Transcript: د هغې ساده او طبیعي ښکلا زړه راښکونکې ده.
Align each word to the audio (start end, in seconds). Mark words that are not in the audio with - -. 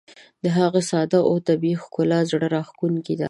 د 0.43 0.45
هغې 0.57 0.81
ساده 0.91 1.19
او 1.29 1.35
طبیعي 1.47 1.75
ښکلا 1.83 2.19
زړه 2.31 2.47
راښکونکې 2.55 3.13
ده. 3.17 3.19